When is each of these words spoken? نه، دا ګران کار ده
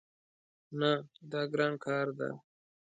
نه، 0.79 0.91
دا 1.31 1.41
ګران 1.51 1.73
کار 1.85 2.07
ده 2.17 2.29